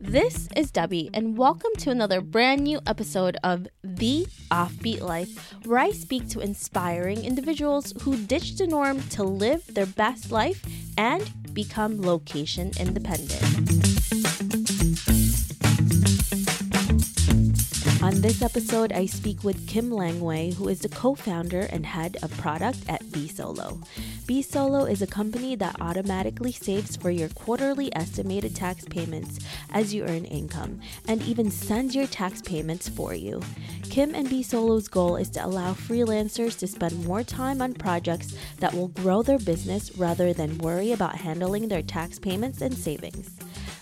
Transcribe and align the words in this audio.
This 0.00 0.48
is 0.56 0.70
Debbie, 0.70 1.10
and 1.12 1.36
welcome 1.36 1.72
to 1.78 1.90
another 1.90 2.22
brand 2.22 2.62
new 2.62 2.80
episode 2.86 3.36
of 3.44 3.68
The 3.84 4.26
Offbeat 4.50 5.02
Life, 5.02 5.52
where 5.66 5.78
I 5.78 5.90
speak 5.90 6.30
to 6.30 6.40
inspiring 6.40 7.26
individuals 7.26 7.92
who 8.00 8.16
ditch 8.16 8.56
the 8.56 8.66
norm 8.66 9.02
to 9.10 9.22
live 9.22 9.66
their 9.74 9.84
best 9.84 10.32
life 10.32 10.64
and 10.96 11.30
become 11.52 12.00
location 12.00 12.70
independent. 12.80 13.42
On 18.02 18.22
this 18.22 18.40
episode, 18.40 18.92
I 18.92 19.04
speak 19.04 19.44
with 19.44 19.68
Kim 19.68 19.90
Langway, 19.90 20.54
who 20.54 20.68
is 20.68 20.80
the 20.80 20.88
co 20.88 21.14
founder 21.14 21.60
and 21.60 21.84
head 21.84 22.16
of 22.22 22.34
product 22.38 22.78
at 22.88 23.04
bSolo. 23.04 23.86
bSolo 24.30 24.88
is 24.88 25.02
a 25.02 25.08
company 25.08 25.56
that 25.56 25.74
automatically 25.80 26.52
saves 26.52 26.94
for 26.94 27.10
your 27.10 27.28
quarterly 27.30 27.92
estimated 27.96 28.54
tax 28.54 28.84
payments 28.84 29.40
as 29.70 29.92
you 29.92 30.04
earn 30.04 30.24
income 30.24 30.78
and 31.08 31.20
even 31.22 31.50
sends 31.50 31.96
your 31.96 32.06
tax 32.06 32.40
payments 32.40 32.88
for 32.88 33.12
you. 33.12 33.42
Kim 33.90 34.14
and 34.14 34.28
bSolo's 34.28 34.86
goal 34.86 35.16
is 35.16 35.30
to 35.30 35.44
allow 35.44 35.72
freelancers 35.72 36.56
to 36.56 36.68
spend 36.68 37.04
more 37.04 37.24
time 37.24 37.60
on 37.60 37.74
projects 37.74 38.36
that 38.60 38.72
will 38.72 38.86
grow 38.86 39.20
their 39.20 39.40
business 39.40 39.98
rather 39.98 40.32
than 40.32 40.58
worry 40.58 40.92
about 40.92 41.16
handling 41.16 41.66
their 41.66 41.82
tax 41.82 42.20
payments 42.20 42.60
and 42.60 42.72
savings. 42.72 43.36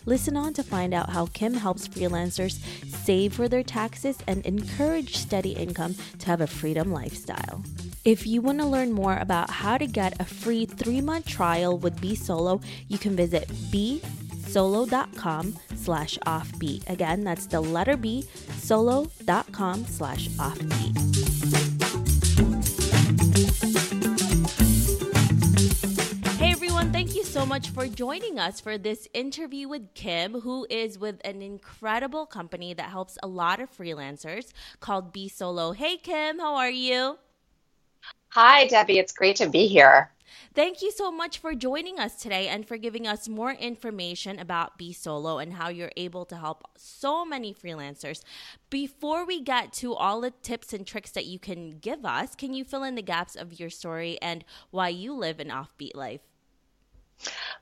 Listen 0.06 0.34
on 0.34 0.54
to 0.54 0.62
find 0.62 0.94
out 0.94 1.10
how 1.10 1.26
Kim 1.26 1.52
helps 1.52 1.86
freelancers 1.86 2.58
save 2.86 3.34
for 3.34 3.48
their 3.48 3.62
taxes 3.62 4.16
and 4.26 4.46
encourage 4.46 5.14
steady 5.14 5.52
income 5.52 5.94
to 6.20 6.26
have 6.26 6.40
a 6.40 6.46
freedom 6.46 6.90
lifestyle. 6.90 7.62
If 8.08 8.26
you 8.26 8.40
want 8.40 8.58
to 8.60 8.64
learn 8.64 8.92
more 8.94 9.18
about 9.18 9.50
how 9.50 9.76
to 9.76 9.86
get 9.86 10.18
a 10.18 10.24
free 10.24 10.64
three 10.64 11.02
month 11.02 11.26
trial 11.26 11.76
with 11.76 12.00
bSolo, 12.00 12.64
you 12.88 12.96
can 12.96 13.14
visit 13.14 13.46
bsolo.com 13.70 15.54
slash 15.76 16.16
offbeat. 16.20 16.88
Again, 16.88 17.22
that's 17.22 17.44
the 17.44 17.60
letter 17.60 17.98
B, 17.98 18.22
solo.com 18.56 19.84
slash 19.84 20.28
offbeat. 20.28 20.96
Hey 26.38 26.52
everyone, 26.52 26.90
thank 26.90 27.14
you 27.14 27.24
so 27.24 27.44
much 27.44 27.68
for 27.68 27.86
joining 27.88 28.38
us 28.38 28.58
for 28.58 28.78
this 28.78 29.06
interview 29.12 29.68
with 29.68 29.92
Kim, 29.92 30.40
who 30.40 30.66
is 30.70 30.98
with 30.98 31.20
an 31.26 31.42
incredible 31.42 32.24
company 32.24 32.72
that 32.72 32.88
helps 32.88 33.18
a 33.22 33.26
lot 33.26 33.60
of 33.60 33.70
freelancers 33.70 34.54
called 34.80 35.12
bSolo. 35.12 35.76
Hey 35.76 35.98
Kim, 35.98 36.38
how 36.38 36.54
are 36.54 36.70
you? 36.70 37.18
Hi, 38.30 38.66
Debbie. 38.66 38.98
It's 38.98 39.12
great 39.12 39.36
to 39.36 39.48
be 39.48 39.66
here. 39.66 40.10
Thank 40.54 40.82
you 40.82 40.90
so 40.90 41.10
much 41.10 41.38
for 41.38 41.54
joining 41.54 41.98
us 41.98 42.16
today 42.16 42.48
and 42.48 42.66
for 42.66 42.76
giving 42.76 43.06
us 43.06 43.28
more 43.28 43.52
information 43.52 44.38
about 44.38 44.78
bSolo 44.78 45.42
and 45.42 45.54
how 45.54 45.68
you're 45.68 45.92
able 45.96 46.24
to 46.26 46.36
help 46.36 46.64
so 46.76 47.24
many 47.24 47.54
freelancers. 47.54 48.22
Before 48.68 49.24
we 49.24 49.40
get 49.40 49.72
to 49.74 49.94
all 49.94 50.20
the 50.20 50.32
tips 50.42 50.72
and 50.72 50.86
tricks 50.86 51.12
that 51.12 51.26
you 51.26 51.38
can 51.38 51.78
give 51.78 52.04
us, 52.04 52.34
can 52.34 52.52
you 52.52 52.64
fill 52.64 52.82
in 52.82 52.96
the 52.96 53.02
gaps 53.02 53.34
of 53.36 53.58
your 53.58 53.70
story 53.70 54.18
and 54.20 54.44
why 54.70 54.88
you 54.88 55.14
live 55.14 55.40
an 55.40 55.48
offbeat 55.48 55.94
life? 55.94 56.20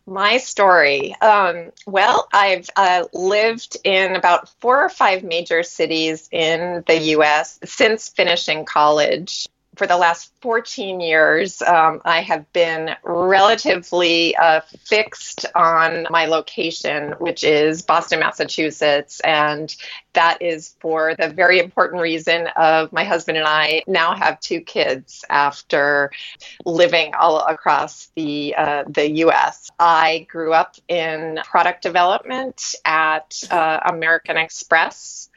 My 0.07 0.39
story. 0.39 1.15
Um, 1.21 1.73
well, 1.87 2.29
I've 2.33 2.69
uh, 2.77 3.05
lived 3.13 3.77
in 3.85 4.17
about 4.17 4.49
four 4.61 4.83
or 4.83 4.89
five 4.89 5.23
major 5.23 5.63
cities 5.63 6.29
in 6.33 6.83
the 6.87 6.99
US 7.15 7.59
since 7.65 8.09
finishing 8.09 8.65
college 8.65 9.47
for 9.77 9.87
the 9.87 9.97
last 9.97 10.33
14 10.41 11.01
years, 11.01 11.63
um, 11.63 12.01
I 12.05 12.23
have 12.23 12.51
been 12.53 12.97
relatively 13.05 14.35
uh, 14.37 14.61
fixed 14.85 15.47
on 15.55 16.07
my 16.11 16.27
location, 16.27 17.13
which 17.19 17.45
is 17.45 17.83
Boston, 17.83 18.21
Massachusetts. 18.21 19.21
And 19.21 19.75
that 20.15 20.41
is 20.41 20.75
for 20.81 21.15
the 21.15 21.29
very 21.29 21.61
important 21.61 22.01
reason 22.01 22.49
of 22.57 22.93
my 22.93 23.05
husband 23.05 23.37
and 23.37 23.47
I 23.47 23.83
now 23.87 24.17
have 24.17 24.41
two 24.41 24.63
kids 24.63 25.25
after 25.29 26.11
living 26.65 27.15
all 27.15 27.45
across 27.45 28.11
the 28.17 28.55
uh, 28.57 28.85
the 28.89 29.11
U.S. 29.27 29.71
I 29.79 30.27
grew 30.31 30.55
up 30.55 30.77
in 30.89 31.41
product 31.45 31.83
development 31.83 32.75
at 32.85 33.43
uh, 33.51 33.81
American 33.85 34.39
Express 34.39 35.29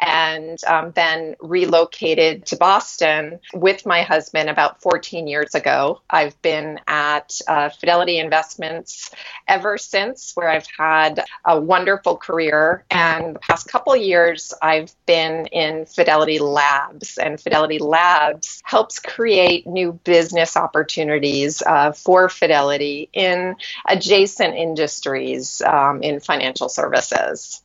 and 0.00 0.62
um, 0.64 0.92
then 0.94 1.34
relocated 1.40 2.46
to 2.46 2.56
Boston 2.56 3.40
with 3.52 3.84
my 3.88 4.02
husband 4.02 4.48
about 4.48 4.80
14 4.82 5.26
years 5.26 5.54
ago. 5.56 6.02
I've 6.08 6.40
been 6.42 6.78
at 6.86 7.40
uh, 7.48 7.70
Fidelity 7.70 8.18
Investments 8.18 9.10
ever 9.48 9.78
since, 9.78 10.32
where 10.36 10.48
I've 10.48 10.68
had 10.78 11.24
a 11.44 11.60
wonderful 11.60 12.16
career. 12.16 12.84
And 12.90 13.34
the 13.34 13.40
past 13.40 13.68
couple 13.68 13.96
years, 13.96 14.54
I've 14.62 14.94
been 15.06 15.46
in 15.46 15.86
Fidelity 15.86 16.38
Labs, 16.38 17.18
and 17.18 17.40
Fidelity 17.40 17.78
Labs 17.78 18.62
helps 18.64 19.00
create 19.00 19.66
new 19.66 19.92
business 20.04 20.56
opportunities 20.56 21.62
uh, 21.66 21.92
for 21.92 22.28
Fidelity 22.28 23.08
in 23.12 23.56
adjacent 23.88 24.54
industries 24.54 25.62
um, 25.62 26.02
in 26.02 26.20
financial 26.20 26.68
services 26.68 27.62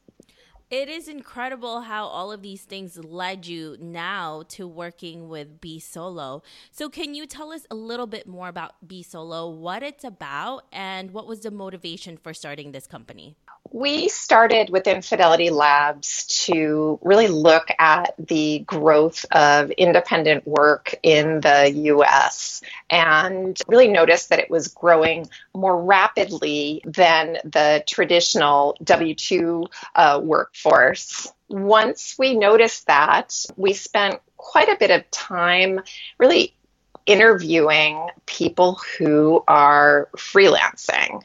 it 0.73 0.89
is 0.89 1.07
incredible 1.07 1.81
how 1.81 2.07
all 2.07 2.31
of 2.31 2.41
these 2.41 2.63
things 2.63 2.97
led 2.97 3.45
you 3.45 3.77
now 3.79 4.43
to 4.47 4.67
working 4.67 5.29
with 5.29 5.61
bSolo. 5.61 6.41
So, 6.71 6.89
can 6.89 7.13
you 7.13 7.27
tell 7.27 7.51
us 7.51 7.67
a 7.69 7.75
little 7.75 8.07
bit 8.07 8.25
more 8.25 8.47
about 8.47 8.73
bSolo, 8.87 9.55
what 9.55 9.83
it's 9.83 10.03
about, 10.03 10.63
and 10.71 11.11
what 11.11 11.27
was 11.27 11.41
the 11.41 11.51
motivation 11.51 12.17
for 12.17 12.33
starting 12.33 12.71
this 12.71 12.87
company? 12.87 13.35
We 13.73 14.07
started 14.07 14.69
within 14.69 15.01
Fidelity 15.01 15.49
Labs 15.49 16.25
to 16.45 16.99
really 17.01 17.27
look 17.27 17.69
at 17.79 18.13
the 18.19 18.59
growth 18.59 19.25
of 19.31 19.71
independent 19.71 20.47
work 20.47 20.93
in 21.01 21.41
the 21.41 21.71
US 21.85 22.61
and 22.87 23.59
really 23.67 23.87
noticed 23.87 24.29
that 24.29 24.37
it 24.37 24.51
was 24.51 24.67
growing 24.67 25.27
more 25.55 25.81
rapidly 25.81 26.83
than 26.85 27.39
the 27.45 27.83
traditional 27.87 28.77
W 28.83 29.15
2 29.15 29.65
uh, 29.95 30.21
workforce. 30.23 31.33
Once 31.49 32.13
we 32.19 32.37
noticed 32.37 32.85
that, 32.85 33.33
we 33.57 33.73
spent 33.73 34.19
quite 34.37 34.69
a 34.69 34.77
bit 34.79 34.91
of 34.91 35.09
time 35.09 35.81
really 36.19 36.53
interviewing 37.07 38.07
people 38.27 38.79
who 38.99 39.43
are 39.47 40.09
freelancing 40.15 41.23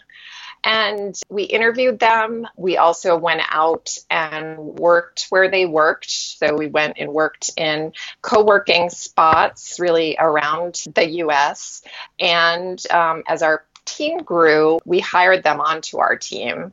and 0.64 1.18
we 1.28 1.44
interviewed 1.44 1.98
them. 1.98 2.46
We 2.56 2.76
also 2.76 3.16
went 3.16 3.42
out 3.48 3.96
and 4.10 4.58
worked 4.58 5.26
where 5.30 5.50
they 5.50 5.66
worked. 5.66 6.10
So 6.10 6.54
we 6.54 6.66
went 6.66 6.98
and 6.98 7.12
worked 7.12 7.50
in 7.56 7.92
co 8.22 8.44
working 8.44 8.90
spots 8.90 9.78
really 9.78 10.16
around 10.18 10.82
the 10.94 11.08
US. 11.22 11.82
And 12.18 12.84
um, 12.90 13.22
as 13.26 13.42
our 13.42 13.64
team 13.84 14.18
grew, 14.18 14.78
we 14.84 15.00
hired 15.00 15.42
them 15.42 15.60
onto 15.60 15.98
our 15.98 16.16
team. 16.16 16.72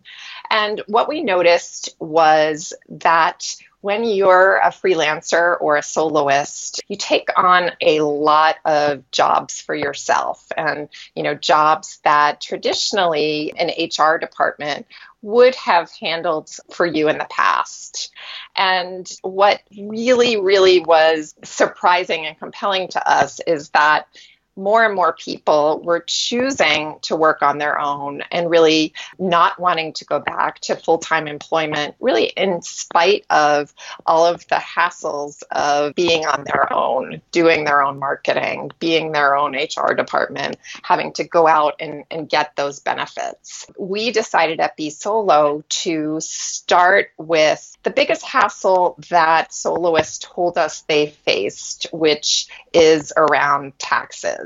And 0.50 0.82
what 0.88 1.08
we 1.08 1.24
noticed 1.24 1.96
was 2.00 2.74
that 2.90 3.56
when 3.86 4.04
you're 4.04 4.58
a 4.58 4.70
freelancer 4.70 5.62
or 5.62 5.78
a 5.78 5.84
soloist, 5.84 6.82
you 6.88 6.98
take 6.98 7.30
on 7.38 7.70
a 7.82 8.00
lot 8.00 8.56
of 8.66 9.12
jobs 9.12 9.62
for 9.62 9.76
yourself 9.76 10.44
and, 10.58 10.90
you 11.14 11.22
know, 11.22 11.36
jobs 11.36 12.00
that 12.04 12.42
traditionally 12.42 13.54
an 13.56 13.70
HR 13.70 14.18
department 14.18 14.88
would 15.22 15.54
have 15.54 15.92
handled 15.92 16.50
for 16.72 16.88
you 16.88 17.10
in 17.10 17.20
the 17.20 17.28
past. 17.30 18.12
And 18.56 19.08
what 19.22 19.62
really, 19.78 20.42
really 20.42 20.80
was 20.80 21.36
surprising 21.44 22.26
and 22.26 22.40
compelling 22.40 22.88
to 22.88 23.08
us 23.08 23.40
is 23.46 23.70
that 23.70 24.08
more 24.56 24.86
and 24.86 24.96
more 24.96 25.14
people 25.14 25.82
were 25.84 26.04
choosing 26.08 26.98
to 27.02 27.16
work 27.16 27.42
on 27.42 27.58
their 27.58 27.80
own 27.80 28.22
and 28.32 28.50
really 28.50 28.94
not 29.20 29.60
wanting 29.60 29.94
to 29.94 30.06
go 30.06 30.20
back 30.20 30.60
to 30.62 30.76
full 30.76 30.98
time 30.98 31.28
employment, 31.28 31.96
really, 32.00 32.26
in 32.26 32.62
spite 32.62 33.26
of 33.30 33.74
all 34.06 34.26
of 34.26 34.48
the 34.48 34.56
hassles 34.56 35.44
of 35.52 35.94
being 35.96 36.26
on 36.26 36.44
their 36.46 36.72
own, 36.72 37.22
doing 37.32 37.66
their 37.66 37.82
own 37.82 38.00
marketing, 38.00 38.72
being 38.80 39.12
their 39.12 39.36
own 39.36 39.56
HR 39.56 39.94
department, 39.94 40.58
having 40.84 41.14
to 41.14 41.24
go 41.24 41.48
out 41.48 41.76
and, 41.80 42.06
and 42.10 42.30
get 42.30 42.56
those 42.56 42.80
benefits. 42.80 43.66
We 43.78 44.12
decided 44.12 44.60
at 44.60 44.78
bSolo 44.78 45.64
to 45.68 46.18
start 46.22 47.10
with 47.18 47.78
the 47.84 47.92
biggest 47.92 48.26
hassle 48.26 48.98
that 49.10 49.54
soloists 49.54 50.20
told 50.20 50.58
us 50.58 50.82
they 50.82 51.08
faced, 51.08 51.88
which 51.92 52.48
is 52.74 53.14
around 53.16 53.78
taxes. 53.78 54.45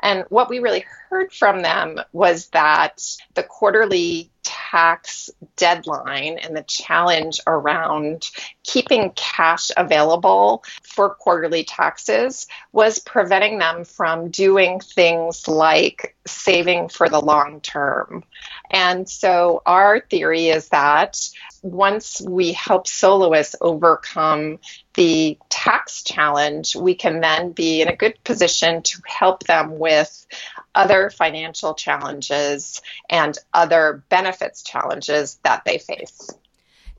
And 0.00 0.24
what 0.28 0.48
we 0.48 0.58
really 0.58 0.84
heard 1.08 1.32
from 1.32 1.62
them 1.62 2.00
was 2.12 2.48
that 2.48 3.02
the 3.34 3.42
quarterly 3.42 4.30
tax 4.42 5.30
deadline 5.56 6.38
and 6.38 6.56
the 6.56 6.62
challenge 6.62 7.40
around 7.46 8.30
keeping 8.64 9.10
cash 9.14 9.70
available 9.76 10.64
for 10.82 11.10
quarterly 11.10 11.64
taxes 11.64 12.46
was 12.72 12.98
preventing 12.98 13.58
them 13.58 13.84
from 13.84 14.30
doing 14.30 14.80
things 14.80 15.46
like 15.46 16.16
saving 16.26 16.88
for 16.88 17.08
the 17.08 17.20
long 17.20 17.60
term. 17.60 18.24
And 18.70 19.08
so 19.08 19.62
our 19.66 20.00
theory 20.00 20.48
is 20.48 20.70
that 20.70 21.20
once 21.62 22.20
we 22.20 22.52
help 22.52 22.86
soloists 22.86 23.54
overcome 23.60 24.58
the 24.94 25.38
tax 25.50 26.02
challenge, 26.02 26.74
we 26.74 26.94
can 26.94 27.20
then 27.20 27.52
be 27.52 27.82
in 27.82 27.88
a 27.88 27.96
good 27.96 28.14
position 28.24 28.82
to 28.82 29.00
help 29.06 29.44
them 29.44 29.78
with 29.78 30.26
other 30.74 31.10
financial 31.10 31.74
challenges 31.74 32.80
and 33.08 33.38
other 33.52 34.02
benefits 34.08 34.62
challenges 34.62 35.38
that 35.42 35.64
they 35.64 35.78
face 35.78 36.30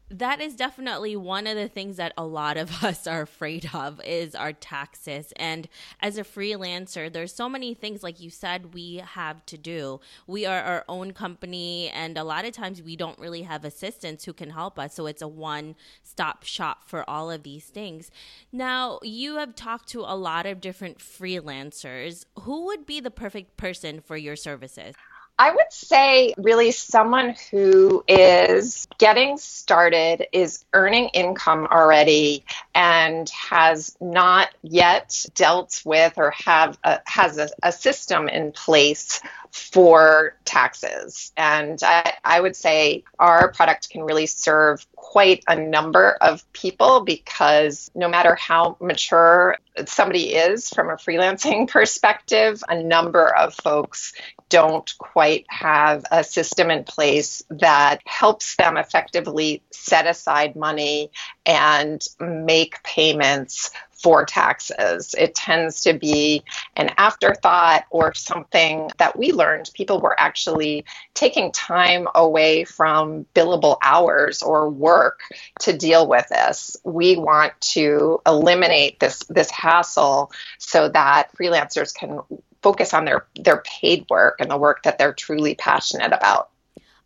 that 0.09 0.39
is 0.39 0.55
definitely 0.55 1.15
one 1.15 1.47
of 1.47 1.55
the 1.55 1.67
things 1.67 1.97
that 1.97 2.13
a 2.17 2.25
lot 2.25 2.57
of 2.57 2.83
us 2.83 3.07
are 3.07 3.21
afraid 3.21 3.69
of 3.73 3.99
is 4.03 4.35
our 4.35 4.53
taxes. 4.53 5.33
And 5.35 5.67
as 6.01 6.17
a 6.17 6.23
freelancer 6.23 7.11
there's 7.11 7.33
so 7.33 7.49
many 7.49 7.73
things 7.73 8.03
like 8.03 8.19
you 8.19 8.29
said 8.29 8.73
we 8.73 8.97
have 8.97 9.45
to 9.47 9.57
do. 9.57 9.99
We 10.27 10.45
are 10.45 10.61
our 10.61 10.85
own 10.87 11.11
company 11.11 11.89
and 11.89 12.17
a 12.17 12.23
lot 12.23 12.45
of 12.45 12.53
times 12.53 12.81
we 12.81 12.95
don't 12.95 13.19
really 13.19 13.43
have 13.43 13.65
assistants 13.65 14.25
who 14.25 14.33
can 14.33 14.51
help 14.51 14.77
us. 14.77 14.93
So 14.93 15.07
it's 15.07 15.21
a 15.21 15.27
one 15.27 15.75
stop 16.03 16.43
shop 16.43 16.83
for 16.87 17.09
all 17.09 17.31
of 17.31 17.43
these 17.43 17.65
things. 17.65 18.11
Now 18.51 18.99
you 19.01 19.37
have 19.37 19.55
talked 19.55 19.89
to 19.89 20.01
a 20.01 20.15
lot 20.15 20.45
of 20.45 20.61
different 20.61 20.99
freelancers. 20.99 22.25
Who 22.41 22.65
would 22.65 22.85
be 22.85 22.99
the 22.99 23.11
perfect 23.11 23.57
person 23.57 24.01
for 24.01 24.17
your 24.17 24.35
services 24.35 24.95
I 25.37 25.51
would 25.51 25.71
say, 25.71 26.33
really, 26.37 26.71
someone 26.71 27.35
who 27.51 28.05
is 28.07 28.87
getting 28.97 29.37
started, 29.37 30.27
is 30.31 30.63
earning 30.73 31.09
income 31.09 31.67
already, 31.69 32.45
and 32.73 33.29
has 33.29 33.97
not 33.99 34.49
yet 34.61 35.25
dealt 35.35 35.81
with 35.83 36.13
or 36.17 36.31
have 36.31 36.77
a, 36.85 37.01
has 37.05 37.37
a, 37.37 37.49
a 37.61 37.73
system 37.73 38.29
in 38.29 38.53
place 38.53 39.21
for 39.51 40.35
taxes. 40.43 41.31
And 41.37 41.79
I, 41.81 42.13
I, 42.25 42.41
would 42.41 42.57
say 42.57 43.05
our 43.19 43.53
product 43.53 43.89
can 43.89 44.03
really 44.03 44.25
serve 44.25 44.85
quite 44.95 45.45
a 45.47 45.55
number 45.55 46.17
of 46.19 46.51
people 46.51 47.05
because 47.05 47.89
no 47.95 48.09
matter 48.09 48.35
how 48.35 48.75
mature 48.81 49.57
somebody 49.85 50.33
is 50.33 50.69
from 50.69 50.89
a 50.89 50.95
freelancing 50.95 51.69
perspective, 51.69 52.63
a 52.67 52.83
number 52.83 53.33
of 53.33 53.53
folks 53.55 54.13
don't 54.49 54.93
quite 54.97 55.45
have 55.49 56.05
a 56.11 56.23
system 56.23 56.69
in 56.69 56.83
place 56.83 57.43
that 57.49 58.01
helps 58.05 58.55
them 58.55 58.77
effectively 58.77 59.63
set 59.71 60.05
aside 60.07 60.55
money 60.55 61.11
and 61.45 62.05
make 62.19 62.81
payments 62.83 63.71
for 64.05 64.23
taxes. 64.25 65.15
It 65.17 65.33
tends 65.33 65.81
to 65.81 65.93
be 65.93 66.43
an 66.75 66.91
afterthought 66.97 67.85
or 67.89 68.13
something 68.13 68.91
that 68.97 69.17
we 69.17 69.31
learned 69.31 69.71
people 69.73 69.99
were 69.99 70.19
actually 70.19 70.85
taking 71.15 71.51
time 71.51 72.07
away 72.13 72.65
from 72.65 73.25
billable 73.33 73.77
hours 73.81 74.43
or 74.43 74.69
work 74.69 75.21
to 75.61 75.75
deal 75.75 76.07
with 76.07 76.27
this. 76.27 76.77
We 76.83 77.15
want 77.15 77.59
to 77.73 78.21
eliminate 78.27 78.99
this 78.99 79.19
this 79.29 79.49
hassle 79.49 80.31
so 80.59 80.89
that 80.89 81.29
freelancers 81.35 81.93
can 81.95 82.19
focus 82.65 82.95
on 82.95 83.05
their 83.05 83.27
their 83.35 83.61
paid 83.61 84.07
work 84.09 84.37
and 84.39 84.49
the 84.49 84.57
work 84.57 84.81
that 84.81 84.97
they're 84.97 85.13
truly 85.13 85.53
passionate 85.53 86.11
about. 86.11 86.49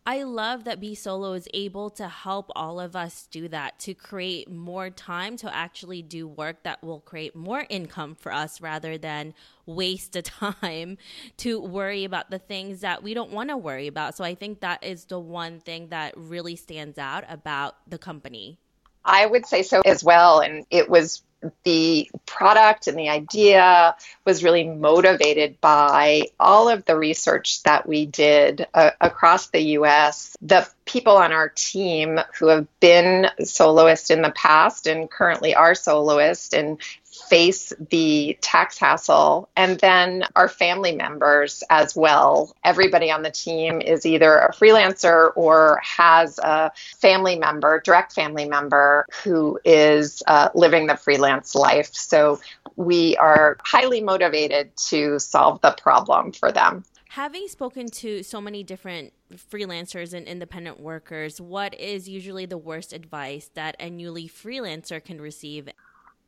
I 0.06 0.22
love 0.22 0.64
that 0.64 0.80
bSolo 0.80 1.36
is 1.36 1.46
able 1.52 1.90
to 1.90 2.08
help 2.08 2.50
all 2.56 2.80
of 2.80 2.96
us 2.96 3.28
do 3.30 3.46
that 3.48 3.78
to 3.80 3.92
create 3.92 4.50
more 4.50 4.88
time 4.88 5.36
to 5.36 5.54
actually 5.54 6.00
do 6.00 6.26
work 6.26 6.62
that 6.62 6.82
will 6.82 7.00
create 7.00 7.36
more 7.36 7.66
income 7.68 8.14
for 8.18 8.32
us 8.32 8.62
rather 8.62 8.96
than 8.96 9.34
waste 9.66 10.14
the 10.14 10.22
time 10.22 10.96
to 11.36 11.60
worry 11.60 12.04
about 12.04 12.30
the 12.30 12.38
things 12.38 12.80
that 12.80 13.02
we 13.02 13.12
don't 13.12 13.30
want 13.30 13.50
to 13.50 13.58
worry 13.58 13.86
about. 13.86 14.16
So 14.16 14.24
I 14.24 14.34
think 14.34 14.60
that 14.60 14.82
is 14.82 15.04
the 15.04 15.20
one 15.20 15.60
thing 15.60 15.88
that 15.90 16.14
really 16.16 16.56
stands 16.56 16.96
out 16.96 17.24
about 17.28 17.76
the 17.86 17.98
company. 17.98 18.58
I 19.04 19.26
would 19.26 19.44
say 19.44 19.62
so 19.62 19.82
as 19.84 20.02
well. 20.02 20.40
And 20.40 20.64
it 20.70 20.88
was 20.88 21.22
the 21.64 22.10
product 22.26 22.86
and 22.86 22.98
the 22.98 23.08
idea 23.08 23.94
was 24.24 24.44
really 24.44 24.64
motivated 24.64 25.60
by 25.60 26.24
all 26.38 26.68
of 26.68 26.84
the 26.84 26.96
research 26.96 27.62
that 27.62 27.88
we 27.88 28.06
did 28.06 28.66
uh, 28.74 28.90
across 29.00 29.48
the 29.48 29.60
US. 29.78 30.36
The 30.42 30.68
people 30.84 31.16
on 31.16 31.32
our 31.32 31.48
team 31.48 32.18
who 32.38 32.48
have 32.48 32.66
been 32.80 33.28
soloists 33.44 34.10
in 34.10 34.22
the 34.22 34.32
past 34.32 34.86
and 34.86 35.10
currently 35.10 35.54
are 35.54 35.74
soloists 35.74 36.52
and 36.52 36.80
face 37.28 37.72
the 37.90 38.36
tax 38.40 38.78
hassle, 38.78 39.48
and 39.56 39.78
then 39.80 40.24
our 40.36 40.48
family 40.48 40.94
members 40.94 41.62
as 41.70 41.94
well. 41.94 42.54
Everybody 42.64 43.10
on 43.10 43.22
the 43.22 43.30
team 43.30 43.80
is 43.80 44.06
either 44.06 44.38
a 44.38 44.52
freelancer 44.52 45.30
or 45.36 45.80
has 45.82 46.38
a 46.38 46.72
family 46.98 47.38
member, 47.38 47.80
direct 47.84 48.12
family 48.12 48.48
member, 48.48 49.06
who 49.22 49.58
is 49.64 50.22
uh, 50.26 50.48
living 50.54 50.86
the 50.86 50.96
freelance 50.96 51.54
life. 51.54 51.90
So 51.92 52.40
we 52.76 53.16
are 53.16 53.56
highly 53.62 54.02
motivated 54.02 54.76
to 54.88 55.18
solve 55.18 55.60
the 55.60 55.72
problem 55.72 56.32
for 56.32 56.52
them. 56.52 56.84
Having 57.10 57.48
spoken 57.48 57.88
to 57.88 58.22
so 58.22 58.40
many 58.40 58.62
different 58.62 59.12
freelancers 59.34 60.14
and 60.14 60.28
independent 60.28 60.78
workers, 60.78 61.40
what 61.40 61.74
is 61.74 62.08
usually 62.08 62.46
the 62.46 62.56
worst 62.56 62.92
advice 62.92 63.50
that 63.54 63.74
a 63.80 63.90
newly 63.90 64.28
freelancer 64.28 65.04
can 65.04 65.20
receive? 65.20 65.68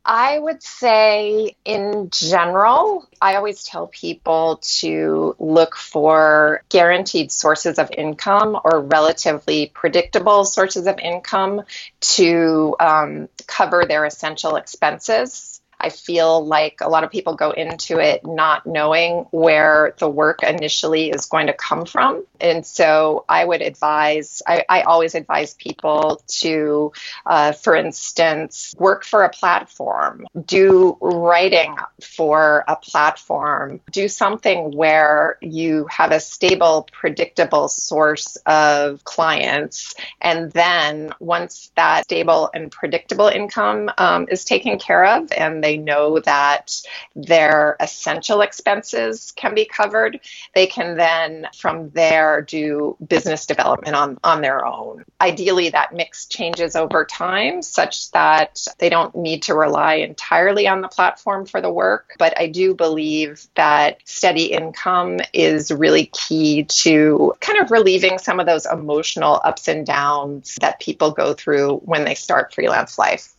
I 0.05 0.37
would 0.37 0.61
say, 0.61 1.55
in 1.63 2.09
general, 2.11 3.07
I 3.21 3.35
always 3.35 3.63
tell 3.63 3.87
people 3.87 4.59
to 4.79 5.35
look 5.39 5.77
for 5.77 6.63
guaranteed 6.67 7.31
sources 7.31 7.79
of 7.79 7.89
income 7.97 8.59
or 8.65 8.81
relatively 8.81 9.71
predictable 9.73 10.43
sources 10.43 10.87
of 10.87 10.99
income 10.99 11.61
to 12.01 12.75
um, 12.81 13.29
cover 13.47 13.85
their 13.85 14.03
essential 14.03 14.57
expenses. 14.57 15.61
I 15.83 15.89
feel 15.89 16.45
like 16.45 16.79
a 16.79 16.87
lot 16.87 17.03
of 17.03 17.11
people 17.11 17.35
go 17.35 17.51
into 17.51 17.99
it 17.99 18.25
not 18.25 18.65
knowing 18.65 19.25
where 19.31 19.93
the 19.99 20.07
work 20.07 20.41
initially 20.41 21.09
is 21.09 21.25
going 21.25 21.47
to 21.47 21.53
come 21.53 21.85
from. 21.85 22.25
And 22.39 22.65
so 22.65 23.25
I 23.27 23.43
would 23.43 23.61
advise, 23.61 24.41
I, 24.47 24.63
I 24.69 24.81
always 24.83 25.13
advise 25.13 25.55
people 25.55 26.23
to, 26.39 26.93
uh, 27.25 27.51
for 27.51 27.75
instance, 27.75 28.73
work 28.77 29.03
for 29.03 29.23
a 29.23 29.29
platform, 29.29 30.25
do 30.45 30.97
writing 31.01 31.75
for 32.01 32.63
a 32.65 32.77
platform, 32.77 33.81
do 33.91 34.07
something 34.07 34.71
where 34.75 35.37
you 35.41 35.85
have 35.89 36.11
a 36.11 36.19
stable, 36.21 36.87
predictable 36.93 37.67
source 37.67 38.37
of 38.45 39.03
clients. 39.03 39.95
And 40.21 40.49
then 40.51 41.13
once 41.19 41.71
that 41.75 42.05
stable 42.05 42.49
and 42.53 42.71
predictable 42.71 43.27
income 43.27 43.91
um, 43.97 44.27
is 44.31 44.45
taken 44.45 44.79
care 44.79 45.05
of 45.05 45.31
and 45.33 45.61
they 45.61 45.72
know 45.77 46.19
that 46.19 46.81
their 47.15 47.75
essential 47.79 48.41
expenses 48.41 49.33
can 49.35 49.55
be 49.55 49.65
covered, 49.65 50.19
they 50.53 50.67
can 50.67 50.95
then 50.95 51.47
from 51.57 51.89
there 51.91 52.41
do 52.41 52.95
business 53.05 53.45
development 53.45 53.95
on, 53.95 54.17
on 54.23 54.41
their 54.41 54.65
own. 54.65 55.05
Ideally, 55.21 55.69
that 55.69 55.93
mix 55.93 56.25
changes 56.25 56.75
over 56.75 57.05
time 57.05 57.61
such 57.61 58.11
that 58.11 58.65
they 58.79 58.89
don't 58.89 59.15
need 59.15 59.43
to 59.43 59.53
rely 59.53 59.95
entirely 59.95 60.67
on 60.67 60.81
the 60.81 60.87
platform 60.87 61.45
for 61.45 61.61
the 61.61 61.71
work. 61.71 62.15
But 62.17 62.37
I 62.37 62.47
do 62.47 62.75
believe 62.75 63.47
that 63.55 63.99
steady 64.05 64.45
income 64.45 65.19
is 65.33 65.71
really 65.71 66.07
key 66.07 66.63
to 66.63 67.33
kind 67.39 67.59
of 67.59 67.71
relieving 67.71 68.17
some 68.17 68.39
of 68.39 68.45
those 68.45 68.65
emotional 68.65 69.41
ups 69.43 69.67
and 69.67 69.85
downs 69.85 70.57
that 70.61 70.79
people 70.79 71.11
go 71.11 71.33
through 71.33 71.77
when 71.77 72.03
they 72.05 72.15
start 72.15 72.53
freelance 72.53 72.97
life. 72.97 73.33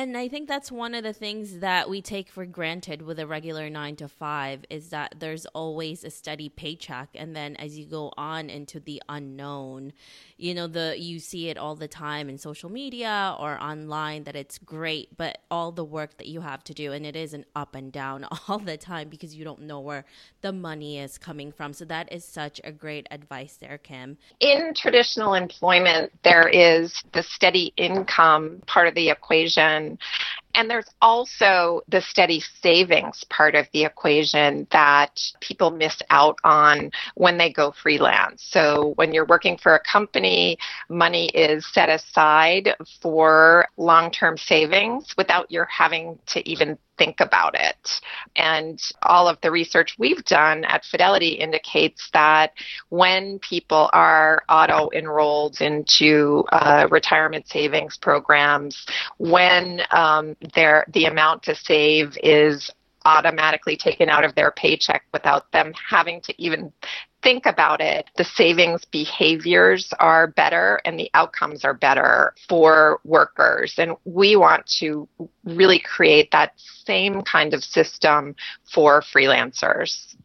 And 0.00 0.16
I 0.16 0.28
think 0.28 0.48
that's 0.48 0.72
one 0.72 0.94
of 0.94 1.04
the 1.04 1.12
things 1.12 1.58
that 1.58 1.90
we 1.90 2.00
take 2.00 2.30
for 2.30 2.46
granted 2.46 3.02
with 3.02 3.18
a 3.18 3.26
regular 3.26 3.68
nine 3.68 3.96
to 3.96 4.08
five 4.08 4.64
is 4.70 4.88
that 4.88 5.16
there's 5.18 5.44
always 5.44 6.04
a 6.04 6.10
steady 6.10 6.48
paycheck. 6.48 7.10
And 7.14 7.36
then 7.36 7.54
as 7.56 7.78
you 7.78 7.84
go 7.84 8.10
on 8.16 8.48
into 8.48 8.80
the 8.80 9.02
unknown, 9.10 9.92
you 10.38 10.54
know, 10.54 10.68
the 10.68 10.96
you 10.98 11.18
see 11.18 11.50
it 11.50 11.58
all 11.58 11.74
the 11.74 11.86
time 11.86 12.30
in 12.30 12.38
social 12.38 12.70
media 12.70 13.36
or 13.38 13.62
online 13.62 14.24
that 14.24 14.36
it's 14.36 14.56
great, 14.56 15.18
but 15.18 15.42
all 15.50 15.70
the 15.70 15.84
work 15.84 16.16
that 16.16 16.28
you 16.28 16.40
have 16.40 16.64
to 16.64 16.72
do, 16.72 16.92
and 16.92 17.04
it 17.04 17.14
is 17.14 17.34
an 17.34 17.44
up 17.54 17.74
and 17.74 17.92
down 17.92 18.26
all 18.48 18.58
the 18.58 18.78
time 18.78 19.10
because 19.10 19.34
you 19.34 19.44
don't 19.44 19.60
know 19.60 19.80
where 19.80 20.06
the 20.40 20.50
money 20.50 20.98
is 20.98 21.18
coming 21.18 21.52
from. 21.52 21.74
So 21.74 21.84
that 21.84 22.10
is 22.10 22.24
such 22.24 22.58
a 22.64 22.72
great 22.72 23.06
advice 23.10 23.58
there, 23.60 23.76
Kim. 23.76 24.16
In 24.40 24.72
traditional 24.74 25.34
employment, 25.34 26.10
there 26.24 26.48
is 26.48 27.02
the 27.12 27.22
steady 27.22 27.74
income 27.76 28.62
part 28.66 28.88
of 28.88 28.94
the 28.94 29.10
equation 29.10 29.89
And 30.54 30.68
there's 30.68 30.88
also 31.00 31.82
the 31.88 32.00
steady 32.00 32.42
savings 32.60 33.24
part 33.30 33.54
of 33.54 33.66
the 33.72 33.84
equation 33.84 34.66
that 34.72 35.20
people 35.40 35.70
miss 35.70 35.96
out 36.10 36.36
on 36.42 36.90
when 37.14 37.38
they 37.38 37.52
go 37.52 37.70
freelance. 37.70 38.44
So 38.50 38.92
when 38.96 39.14
you're 39.14 39.26
working 39.26 39.56
for 39.56 39.76
a 39.76 39.80
company, 39.80 40.58
money 40.88 41.28
is 41.28 41.66
set 41.72 41.88
aside 41.88 42.74
for 43.00 43.68
long 43.76 44.10
term 44.10 44.36
savings 44.36 45.14
without 45.16 45.50
your 45.50 45.66
having 45.66 46.18
to 46.26 46.48
even 46.48 46.76
think 47.00 47.20
about 47.20 47.54
it. 47.54 48.00
And 48.36 48.78
all 49.02 49.26
of 49.26 49.38
the 49.40 49.50
research 49.50 49.96
we've 49.98 50.22
done 50.26 50.64
at 50.66 50.84
Fidelity 50.84 51.30
indicates 51.30 52.10
that 52.12 52.52
when 52.90 53.38
people 53.38 53.88
are 53.94 54.42
auto 54.50 54.90
enrolled 54.94 55.62
into 55.62 56.44
uh, 56.52 56.86
retirement 56.90 57.48
savings 57.48 57.96
programs, 57.96 58.86
when 59.16 59.80
um, 59.92 60.36
the 60.54 61.06
amount 61.06 61.42
to 61.44 61.54
save 61.54 62.18
is 62.22 62.70
automatically 63.06 63.78
taken 63.78 64.10
out 64.10 64.24
of 64.24 64.34
their 64.34 64.50
paycheck 64.50 65.04
without 65.14 65.50
them 65.52 65.72
having 65.88 66.20
to 66.20 66.34
even 66.36 66.70
think 67.22 67.46
about 67.46 67.80
it, 67.80 68.10
the 68.16 68.24
savings 68.24 68.84
behaviors 68.84 69.92
are 69.98 70.26
better 70.26 70.80
and 70.84 70.98
the 70.98 71.10
outcomes 71.14 71.64
are 71.64 71.74
better 71.74 72.34
for 72.48 73.00
workers. 73.04 73.74
And 73.78 73.96
we 74.04 74.36
want 74.36 74.66
to 74.78 75.08
really 75.44 75.78
create 75.78 76.30
that 76.32 76.52
same 76.56 77.22
kind 77.22 77.54
of 77.54 77.62
system 77.62 78.34
for 78.72 79.02
freelancers. 79.02 80.16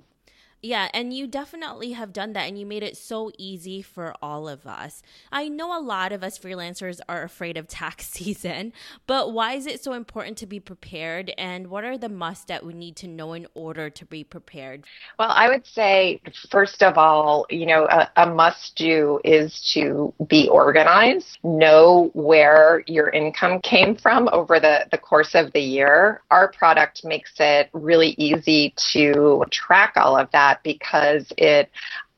Yeah, 0.65 0.89
and 0.95 1.13
you 1.13 1.27
definitely 1.27 1.91
have 1.91 2.11
done 2.11 2.33
that 2.33 2.47
and 2.47 2.57
you 2.57 2.65
made 2.65 2.81
it 2.81 2.97
so 2.97 3.29
easy 3.37 3.83
for 3.83 4.15
all 4.19 4.49
of 4.49 4.65
us. 4.65 5.03
I 5.31 5.47
know 5.47 5.77
a 5.77 5.79
lot 5.79 6.11
of 6.11 6.23
us 6.23 6.39
freelancers 6.39 6.99
are 7.07 7.21
afraid 7.21 7.55
of 7.55 7.67
tax 7.67 8.07
season, 8.09 8.73
but 9.05 9.31
why 9.31 9.53
is 9.53 9.67
it 9.67 9.83
so 9.83 9.93
important 9.93 10.37
to 10.39 10.47
be 10.47 10.59
prepared 10.59 11.31
and 11.37 11.67
what 11.67 11.83
are 11.83 11.99
the 11.99 12.09
musts 12.09 12.45
that 12.45 12.65
we 12.65 12.73
need 12.73 12.95
to 12.95 13.07
know 13.07 13.33
in 13.33 13.45
order 13.53 13.91
to 13.91 14.05
be 14.05 14.23
prepared? 14.23 14.85
Well, 15.19 15.29
I 15.29 15.49
would 15.49 15.67
say 15.67 16.19
first 16.49 16.81
of 16.81 16.97
all, 16.97 17.45
you 17.51 17.67
know, 17.67 17.85
a, 17.85 18.09
a 18.15 18.25
must 18.25 18.75
do 18.75 19.19
is 19.23 19.71
to 19.75 20.15
be 20.25 20.49
organized, 20.49 21.37
know 21.43 22.09
where 22.13 22.83
your 22.87 23.09
income 23.09 23.59
came 23.61 23.95
from 23.95 24.29
over 24.31 24.59
the, 24.59 24.87
the 24.89 24.97
course 24.97 25.35
of 25.35 25.53
the 25.53 25.61
year. 25.61 26.23
Our 26.31 26.51
product 26.51 27.05
makes 27.05 27.33
it 27.37 27.69
really 27.71 28.15
easy 28.17 28.73
to 28.93 29.45
track 29.51 29.93
all 29.95 30.17
of 30.17 30.31
that 30.31 30.54
that 30.55 30.63
because 30.63 31.31
it 31.37 31.69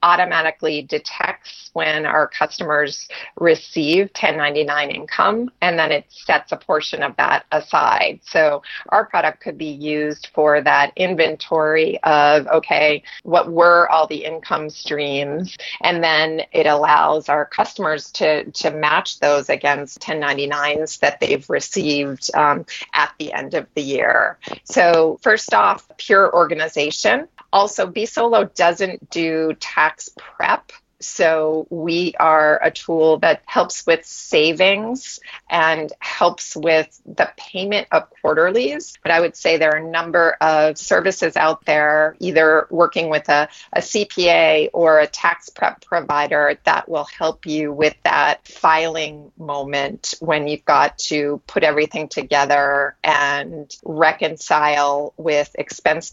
automatically 0.04 0.84
detects 0.84 1.72
when 1.74 2.06
our 2.06 2.28
customers 2.28 3.08
receive 3.40 4.06
1099 4.10 4.92
income 4.92 5.50
and 5.62 5.78
then 5.78 5.92
it 5.92 6.06
sets 6.10 6.52
a 6.52 6.58
portion 6.58 7.02
of 7.02 7.16
that 7.18 7.46
aside. 7.52 8.20
So 8.24 8.62
our 8.90 9.06
product 9.06 9.42
could 9.42 9.58
be 9.58 9.72
used 9.72 10.30
for 10.36 10.62
that 10.62 10.94
inventory 10.96 12.00
of, 12.04 12.46
okay, 12.48 13.02
what 13.24 13.52
were 13.52 13.90
all 13.90 14.06
the 14.06 14.24
income 14.24 14.70
streams? 14.70 15.58
And 15.82 16.04
then 16.04 16.44
it 16.52 16.68
allows 16.68 17.28
our 17.28 17.46
customers 17.46 18.12
to, 18.14 18.50
to 18.52 18.70
match 18.70 19.20
those 19.20 19.50
against 19.50 20.00
1099s 20.02 21.00
that 21.00 21.20
they've 21.20 21.50
received 21.50 22.30
um, 22.36 22.68
at 22.94 23.12
the 23.18 23.34
end 23.34 23.56
of 23.56 23.66
the 23.74 23.82
year. 23.82 24.38
So 24.64 25.20
first 25.24 25.56
off, 25.56 25.88
pure 25.98 26.32
organization. 26.34 27.28
Also, 27.52 27.88
BSolo 27.88 28.54
doesn't 28.54 29.10
do 29.10 29.54
tax 29.60 30.10
prep. 30.18 30.72
So 31.00 31.68
we 31.70 32.16
are 32.20 32.60
a 32.64 32.72
tool 32.72 33.18
that 33.20 33.44
helps 33.46 33.86
with 33.86 34.06
savings 34.06 35.20
and 35.50 35.92
helps 36.00 36.56
with 36.56 37.00
the 37.06 37.32
payment 37.38 37.88
of 37.92 38.10
quarterlies. 38.22 38.98
But 39.04 39.12
I 39.12 39.20
would 39.20 39.36
say 39.36 39.58
there 39.58 39.74
are 39.74 39.86
a 39.86 39.90
number 39.90 40.38
of 40.42 40.78
services 40.78 41.38
out 41.38 41.66
there, 41.66 42.16
either 42.20 42.68
working 42.72 43.10
with 43.10 43.30
a, 43.30 43.48
a 43.74 43.80
CPA 43.80 44.70
or 44.74 45.00
a 45.00 45.08
tax 45.08 45.50
prep 45.50 45.86
provider 45.86 46.58
that 46.64 46.90
will 46.90 47.06
help 47.06 47.46
you 47.46 47.72
with 47.72 47.96
that 48.04 48.48
filing 48.48 49.32
moment 49.38 50.16
when 50.20 50.48
you've 50.48 50.66
got 50.66 50.98
to 50.98 51.42
put 51.46 51.64
everything 51.64 52.08
together 52.08 52.96
and 53.04 53.76
reconcile 53.84 55.14
with 55.18 55.56
expense 55.60 56.12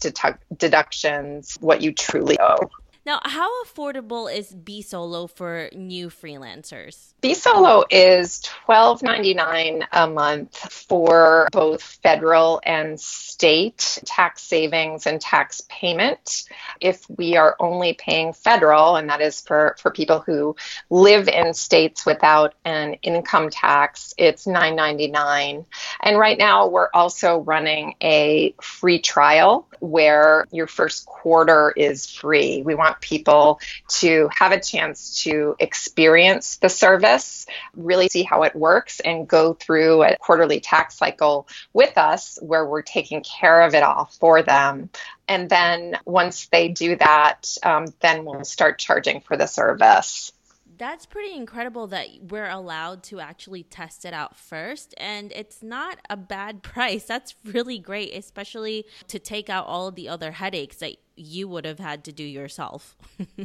deductions 0.55 1.57
what 1.59 1.81
you 1.81 1.91
truly 1.91 2.37
owe. 2.39 2.69
Now, 3.05 3.19
how 3.23 3.63
affordable 3.63 4.35
is 4.35 4.51
BSolo 4.51 5.29
for 5.29 5.69
new 5.73 6.09
freelancers? 6.09 7.13
BSolo 7.21 7.83
is 7.91 8.41
$12.99 8.67 9.85
a 9.91 10.07
month 10.07 10.57
for 10.57 11.47
both 11.51 11.83
federal 11.83 12.61
and 12.63 12.99
state 12.99 13.99
tax 14.05 14.41
savings 14.41 15.05
and 15.05 15.21
tax 15.21 15.61
payment. 15.69 16.45
If 16.81 17.05
we 17.07 17.37
are 17.37 17.55
only 17.59 17.93
paying 17.93 18.33
federal, 18.33 18.95
and 18.95 19.07
that 19.09 19.21
is 19.21 19.39
for, 19.39 19.75
for 19.77 19.91
people 19.91 20.21
who 20.21 20.55
live 20.89 21.27
in 21.27 21.53
states 21.53 22.07
without 22.07 22.55
an 22.65 22.95
income 23.03 23.51
tax, 23.51 24.15
it's 24.17 24.47
$9.99. 24.47 25.65
And 26.01 26.17
right 26.17 26.39
now, 26.39 26.69
we're 26.69 26.89
also 26.91 27.37
running 27.37 27.93
a 28.01 28.55
free 28.59 28.97
trial 28.97 29.67
where 29.79 30.47
your 30.51 30.65
first 30.65 31.05
quarter 31.05 31.71
is 31.75 32.09
free. 32.09 32.63
We 32.63 32.73
want 32.73 32.94
people 33.01 33.59
to 33.87 34.29
have 34.31 34.51
a 34.51 34.59
chance 34.59 35.23
to 35.23 35.55
experience 35.59 36.57
the 36.57 36.69
service, 36.69 37.45
really 37.75 38.07
see 38.07 38.23
how 38.23 38.43
it 38.43 38.55
works, 38.55 38.99
and 38.99 39.27
go 39.27 39.53
through 39.53 40.03
a 40.03 40.17
quarterly 40.17 40.59
tax 40.59 40.95
cycle 40.95 41.47
with 41.73 41.97
us 41.97 42.39
where 42.41 42.65
we're 42.65 42.81
taking 42.81 43.23
care 43.23 43.61
of 43.61 43.73
it 43.73 43.83
all 43.83 44.05
for 44.19 44.41
them. 44.41 44.89
And 45.27 45.49
then 45.49 45.97
once 46.05 46.47
they 46.47 46.69
do 46.69 46.95
that, 46.97 47.57
um, 47.63 47.87
then 48.01 48.25
we'll 48.25 48.43
start 48.43 48.79
charging 48.79 49.21
for 49.21 49.37
the 49.37 49.47
service 49.47 50.31
that's 50.77 51.05
pretty 51.05 51.33
incredible 51.35 51.87
that 51.87 52.07
we're 52.29 52.49
allowed 52.49 53.03
to 53.03 53.19
actually 53.19 53.63
test 53.63 54.05
it 54.05 54.13
out 54.13 54.35
first 54.35 54.93
and 54.97 55.31
it's 55.33 55.63
not 55.63 55.97
a 56.09 56.17
bad 56.17 56.63
price 56.63 57.05
that's 57.05 57.35
really 57.45 57.79
great 57.79 58.13
especially 58.13 58.85
to 59.07 59.19
take 59.19 59.49
out 59.49 59.65
all 59.67 59.91
the 59.91 60.09
other 60.09 60.31
headaches 60.31 60.77
that 60.77 60.95
you 61.15 61.47
would 61.47 61.65
have 61.65 61.79
had 61.79 62.03
to 62.03 62.11
do 62.11 62.23
yourself 62.23 62.95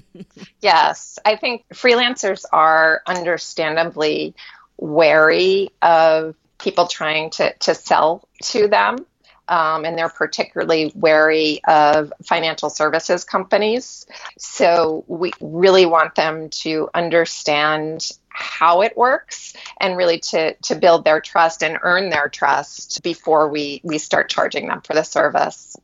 yes 0.61 1.19
i 1.25 1.37
think 1.37 1.65
freelancers 1.73 2.45
are 2.53 3.03
understandably 3.07 4.35
wary 4.77 5.71
of 5.83 6.35
people 6.59 6.87
trying 6.87 7.31
to, 7.31 7.53
to 7.55 7.75
sell 7.75 8.29
to 8.43 8.69
them 8.69 9.07
um, 9.51 9.85
and 9.85 9.99
they're 9.99 10.09
particularly 10.09 10.93
wary 10.95 11.61
of 11.67 12.13
financial 12.23 12.71
services 12.71 13.25
companies. 13.25 14.07
So 14.39 15.05
we 15.09 15.33
really 15.41 15.87
want 15.87 16.15
them 16.15 16.51
to 16.51 16.89
understand 16.95 18.09
how 18.29 18.83
it 18.83 18.97
works 18.97 19.55
and 19.81 19.97
really 19.97 20.21
to, 20.21 20.55
to 20.55 20.77
build 20.77 21.05
their 21.05 21.21
trust 21.21 21.65
and 21.65 21.79
earn 21.83 22.11
their 22.11 22.29
trust 22.29 23.03
before 23.03 23.49
we, 23.49 23.81
we 23.83 23.99
start 23.99 24.31
charging 24.31 24.69
them 24.69 24.83
for 24.83 24.95
the 24.95 25.03
service. 25.03 25.77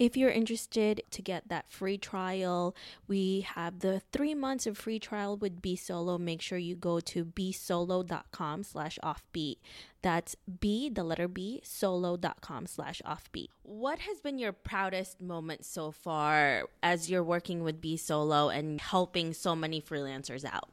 If 0.00 0.16
you're 0.16 0.30
interested 0.30 1.02
to 1.10 1.20
get 1.20 1.48
that 1.48 1.70
free 1.70 1.98
trial, 1.98 2.74
we 3.06 3.42
have 3.42 3.80
the 3.80 4.00
three 4.12 4.34
months 4.34 4.66
of 4.66 4.78
free 4.78 4.98
trial 4.98 5.36
with 5.36 5.60
solo. 5.76 6.16
Make 6.16 6.40
sure 6.40 6.56
you 6.56 6.74
go 6.74 7.00
to 7.00 7.22
bsolo.com 7.22 8.62
slash 8.62 8.98
offbeat. 9.04 9.58
That's 10.00 10.36
B, 10.58 10.88
the 10.88 11.04
letter 11.04 11.28
B, 11.28 11.60
solo.com 11.62 12.66
slash 12.66 13.02
offbeat. 13.04 13.48
What 13.62 13.98
has 13.98 14.20
been 14.20 14.38
your 14.38 14.52
proudest 14.52 15.20
moment 15.20 15.66
so 15.66 15.90
far 15.90 16.64
as 16.82 17.10
you're 17.10 17.22
working 17.22 17.62
with 17.62 17.82
BSolo 17.82 18.56
and 18.56 18.80
helping 18.80 19.34
so 19.34 19.54
many 19.54 19.82
freelancers 19.82 20.46
out? 20.46 20.70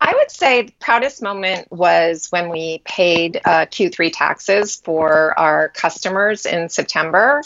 I 0.00 0.14
would 0.14 0.30
say 0.30 0.62
the 0.62 0.72
proudest 0.78 1.22
moment 1.22 1.72
was 1.72 2.28
when 2.30 2.50
we 2.50 2.82
paid 2.84 3.40
uh, 3.44 3.66
Q3 3.66 4.10
taxes 4.12 4.76
for 4.76 5.38
our 5.38 5.70
customers 5.70 6.44
in 6.44 6.68
September 6.68 7.42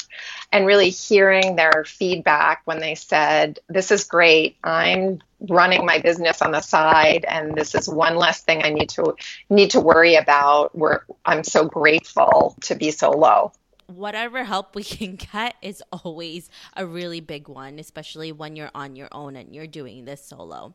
and 0.50 0.66
really 0.66 0.90
hearing 0.90 1.54
their 1.54 1.85
feedback 1.87 2.62
when 2.64 2.80
they 2.80 2.97
said, 2.97 3.61
This 3.69 3.92
is 3.92 4.04
great. 4.04 4.57
I'm 4.64 5.21
running 5.49 5.87
my 5.87 6.00
business 6.00 6.42
on 6.42 6.50
the 6.50 6.61
side 6.61 7.25
and 7.26 7.54
this 7.54 7.75
is 7.75 7.88
one 7.88 8.16
less 8.16 8.42
thing 8.42 8.62
I 8.62 8.71
need 8.71 8.90
to 8.90 9.14
need 9.49 9.71
to 9.71 9.80
worry 9.80 10.16
about. 10.16 10.76
Where 10.76 11.04
I'm 11.25 11.45
so 11.45 11.66
grateful 11.66 12.57
to 12.62 12.75
bSolo 12.75 13.52
whatever 13.87 14.45
help 14.45 14.76
we 14.76 14.85
can 14.85 15.16
get 15.16 15.57
is 15.62 15.83
always 15.92 16.49
a 16.76 16.87
really 16.87 17.21
big 17.21 17.49
one, 17.49 17.78
especially 17.78 18.30
when 18.33 18.57
you're 18.57 18.71
on 18.75 18.97
your 18.97 19.09
own 19.12 19.37
and 19.37 19.54
you're 19.54 19.66
doing 19.66 20.04
this 20.04 20.25
solo. 20.25 20.75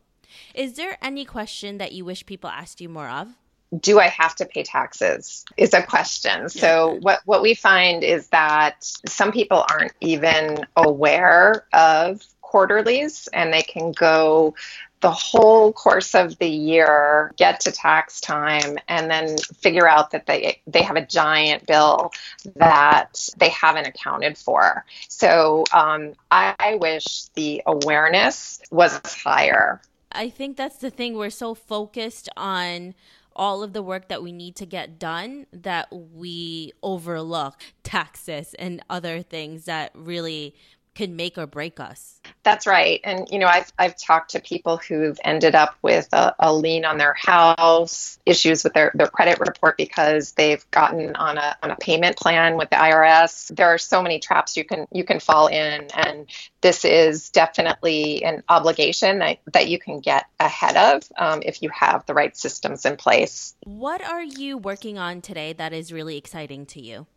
Is 0.53 0.73
there 0.73 0.97
any 1.01 1.25
question 1.25 1.77
that 1.77 1.91
you 1.91 2.05
wish 2.05 2.25
people 2.25 2.49
asked 2.49 2.81
you 2.81 2.89
more 2.89 3.09
of? 3.09 3.35
do 3.79 3.99
I 3.99 4.07
have 4.07 4.35
to 4.35 4.45
pay 4.45 4.63
taxes? 4.63 5.45
Is 5.57 5.73
a 5.73 5.81
question. 5.81 6.49
So 6.49 6.97
what 7.01 7.21
what 7.25 7.41
we 7.41 7.55
find 7.55 8.03
is 8.03 8.27
that 8.27 8.83
some 9.07 9.31
people 9.31 9.65
aren't 9.69 9.93
even 10.01 10.65
aware 10.75 11.65
of 11.73 12.23
quarterlies 12.41 13.27
and 13.33 13.51
they 13.51 13.63
can 13.63 13.91
go 13.91 14.55
the 15.01 15.11
whole 15.11 15.71
course 15.71 16.15
of 16.15 16.37
the 16.39 16.47
year, 16.47 17.31
get 17.37 17.59
to 17.61 17.71
tax 17.71 18.21
time, 18.21 18.77
and 18.87 19.11
then 19.11 19.37
figure 19.37 19.87
out 19.87 20.11
that 20.11 20.25
they 20.25 20.61
they 20.65 20.81
have 20.81 20.95
a 20.95 21.05
giant 21.05 21.67
bill 21.67 22.11
that 22.55 23.29
they 23.37 23.49
haven't 23.49 23.87
accounted 23.87 24.37
for. 24.37 24.85
So 25.07 25.65
um, 25.73 26.13
I, 26.31 26.55
I 26.57 26.75
wish 26.75 27.25
the 27.35 27.61
awareness 27.65 28.61
was 28.71 28.99
higher. 29.03 29.81
I 30.15 30.29
think 30.29 30.57
that's 30.57 30.77
the 30.77 30.89
thing. 30.89 31.15
We're 31.15 31.29
so 31.29 31.53
focused 31.53 32.29
on 32.37 32.95
all 33.35 33.63
of 33.63 33.73
the 33.73 33.83
work 33.83 34.07
that 34.07 34.23
we 34.23 34.31
need 34.31 34.55
to 34.55 34.65
get 34.65 34.97
done 34.97 35.45
that 35.51 35.91
we 35.91 36.71
overlook 36.81 37.61
taxes 37.83 38.53
and 38.57 38.81
other 38.89 39.21
things 39.21 39.65
that 39.65 39.91
really 39.93 40.55
can 40.95 41.15
make 41.15 41.37
or 41.37 41.45
break 41.45 41.79
us. 41.79 42.21
That's 42.43 42.65
right. 42.65 43.01
And, 43.03 43.27
you 43.29 43.39
know, 43.39 43.47
I've, 43.47 43.71
I've 43.77 43.97
talked 43.97 44.31
to 44.31 44.39
people 44.39 44.77
who've 44.77 45.19
ended 45.23 45.55
up 45.55 45.75
with 45.81 46.07
a, 46.13 46.33
a, 46.39 46.53
lien 46.53 46.85
on 46.85 46.97
their 46.97 47.13
house, 47.13 48.17
issues 48.25 48.63
with 48.63 48.73
their, 48.73 48.91
their 48.95 49.07
credit 49.07 49.39
report 49.39 49.77
because 49.77 50.31
they've 50.31 50.65
gotten 50.71 51.15
on 51.15 51.37
a, 51.37 51.57
on 51.61 51.71
a 51.71 51.75
payment 51.75 52.15
plan 52.15 52.57
with 52.57 52.69
the 52.69 52.77
IRS. 52.77 53.53
There 53.53 53.67
are 53.67 53.77
so 53.77 54.01
many 54.01 54.19
traps 54.19 54.55
you 54.55 54.63
can, 54.63 54.87
you 54.91 55.03
can 55.03 55.19
fall 55.19 55.47
in. 55.47 55.87
And 55.93 56.27
this 56.61 56.85
is 56.85 57.29
definitely 57.29 58.23
an 58.23 58.43
obligation 58.47 59.19
that, 59.19 59.39
that 59.51 59.67
you 59.67 59.77
can 59.77 59.99
get 59.99 60.25
ahead 60.39 60.77
of 60.77 61.03
um, 61.17 61.41
if 61.43 61.61
you 61.61 61.69
have 61.69 62.05
the 62.05 62.13
right 62.13 62.35
systems 62.37 62.85
in 62.85 62.95
place. 62.95 63.53
What 63.63 64.03
are 64.03 64.23
you 64.23 64.57
working 64.57 64.97
on 64.97 65.21
today 65.21 65.53
that 65.53 65.73
is 65.73 65.91
really 65.91 66.17
exciting 66.17 66.65
to 66.67 66.81
you? 66.81 67.07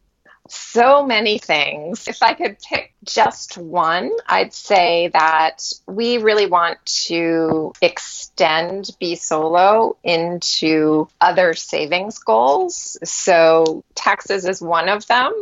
So 0.48 1.04
many 1.04 1.38
things. 1.38 2.08
If 2.08 2.22
I 2.22 2.34
could 2.34 2.58
pick 2.60 2.94
just 3.04 3.58
one, 3.58 4.10
I'd 4.26 4.52
say 4.52 5.08
that 5.12 5.72
we 5.86 6.18
really 6.18 6.46
want 6.46 6.84
to 7.06 7.72
extend 7.82 8.90
bSolo 9.00 9.96
into 10.02 11.08
other 11.20 11.54
savings 11.54 12.18
goals. 12.18 12.96
So 13.04 13.84
taxes 13.94 14.46
is 14.46 14.62
one 14.62 14.88
of 14.88 15.06
them, 15.06 15.32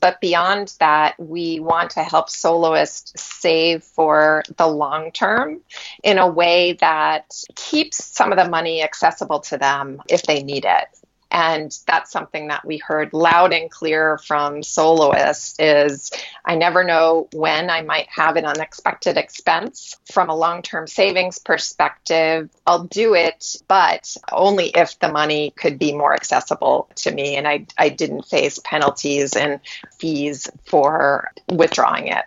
but 0.00 0.20
beyond 0.20 0.74
that, 0.78 1.18
we 1.18 1.60
want 1.60 1.90
to 1.92 2.02
help 2.02 2.30
soloists 2.30 3.20
save 3.20 3.82
for 3.82 4.44
the 4.56 4.66
long 4.66 5.10
term 5.12 5.60
in 6.02 6.18
a 6.18 6.28
way 6.28 6.74
that 6.74 7.34
keeps 7.56 8.04
some 8.04 8.32
of 8.32 8.38
the 8.38 8.48
money 8.48 8.82
accessible 8.82 9.40
to 9.40 9.58
them 9.58 10.00
if 10.08 10.22
they 10.22 10.42
need 10.42 10.64
it. 10.64 10.86
And 11.32 11.76
that's 11.86 12.12
something 12.12 12.48
that 12.48 12.66
we 12.66 12.76
heard 12.76 13.14
loud 13.14 13.54
and 13.54 13.70
clear 13.70 14.18
from 14.18 14.62
soloists 14.62 15.56
is 15.58 16.10
I 16.44 16.56
never 16.56 16.84
know 16.84 17.28
when 17.32 17.70
I 17.70 17.80
might 17.80 18.08
have 18.10 18.36
an 18.36 18.44
unexpected 18.44 19.16
expense. 19.16 19.96
From 20.12 20.28
a 20.28 20.36
long-term 20.36 20.86
savings 20.86 21.38
perspective, 21.38 22.50
I'll 22.66 22.84
do 22.84 23.14
it, 23.14 23.56
but 23.66 24.14
only 24.30 24.66
if 24.66 24.98
the 24.98 25.10
money 25.10 25.52
could 25.56 25.78
be 25.78 25.94
more 25.94 26.12
accessible 26.12 26.90
to 26.96 27.10
me 27.10 27.36
and 27.36 27.48
I, 27.48 27.66
I 27.78 27.88
didn't 27.88 28.26
face 28.26 28.60
penalties 28.62 29.34
and 29.34 29.60
fees 29.98 30.50
for 30.66 31.30
withdrawing 31.48 32.08
it. 32.08 32.26